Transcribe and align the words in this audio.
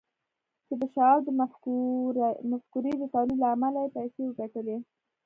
چې 0.67 0.73
د 0.81 0.83
شواب 0.93 1.19
د 1.23 1.29
مفکورې 2.51 2.93
د 2.97 3.03
توليد 3.13 3.37
له 3.43 3.47
امله 3.55 3.79
يې 3.83 3.93
پيسې 3.95 4.21
وګټلې. 4.23 4.77